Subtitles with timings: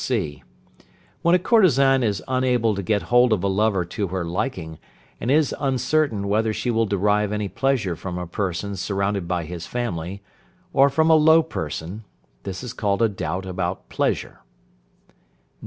[0.03, 0.41] (c).
[1.21, 4.79] When a courtesan is unable to get hold of a lover to her liking,
[5.19, 9.67] and is uncertain whether she will derive any pleasure from a person surrounded by his
[9.67, 10.23] family,
[10.73, 12.03] or from a low person,
[12.41, 14.39] this is called a doubt about pleasure.